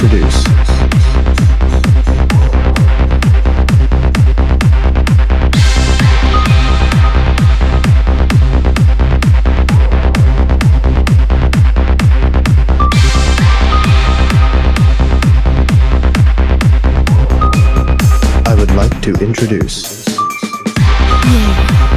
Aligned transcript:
produce. 0.00 0.44
I 18.46 18.54
would 18.56 18.70
like 18.70 19.02
to 19.02 19.12
introduce. 19.22 20.08
Yeah. 21.26 21.89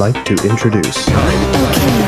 Like 0.00 0.24
to 0.24 0.32
introduce. 0.48 1.99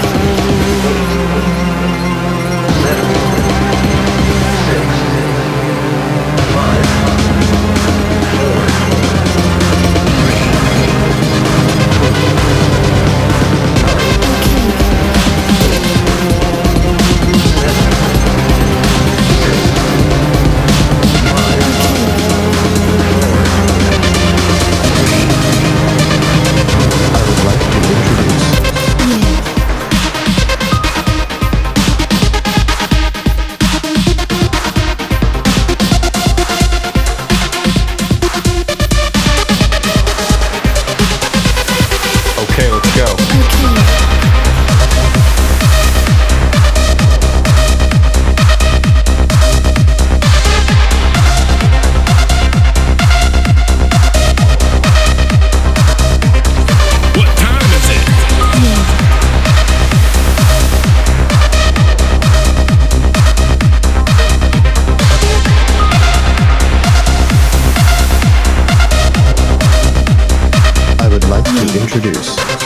introduce. 71.82 72.61